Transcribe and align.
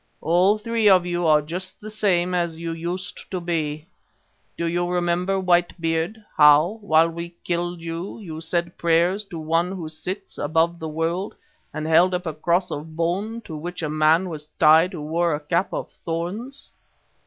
All 0.19 0.57
three 0.57 0.89
of 0.89 1.05
you 1.05 1.27
are 1.27 1.43
just 1.43 1.79
the 1.79 1.91
same 1.91 2.33
as 2.33 2.57
you 2.57 2.71
used 2.71 3.19
to 3.29 3.39
be. 3.39 3.85
Do 4.57 4.65
you 4.65 4.87
remember, 4.89 5.39
White 5.39 5.79
Beard, 5.79 6.17
how, 6.35 6.79
while 6.81 7.07
we 7.07 7.35
killed 7.43 7.81
you, 7.81 8.17
you 8.19 8.41
said 8.41 8.79
prayers 8.79 9.23
to 9.25 9.37
One 9.37 9.71
Who 9.71 9.87
sits 9.89 10.39
above 10.39 10.79
the 10.79 10.89
world, 10.89 11.35
and 11.71 11.85
held 11.85 12.15
up 12.15 12.25
a 12.25 12.33
cross 12.33 12.71
of 12.71 12.95
bone 12.95 13.41
to 13.41 13.55
which 13.55 13.83
a 13.83 13.89
man 13.89 14.27
was 14.27 14.47
tied 14.57 14.93
who 14.93 15.01
wore 15.03 15.35
a 15.35 15.39
cap 15.39 15.71
of 15.71 15.91
thorns? 16.03 16.71